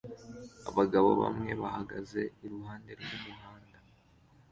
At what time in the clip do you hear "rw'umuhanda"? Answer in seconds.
2.99-3.77